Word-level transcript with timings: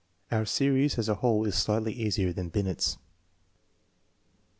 Our 0.31 0.45
series 0.47 0.97
as 0.97 1.07
a 1.09 1.13
whole 1.13 1.45
is 1.45 1.53
slightly 1.53 1.93
easier 1.93 2.33
than 2.33 2.49
Binet's. 2.49 2.97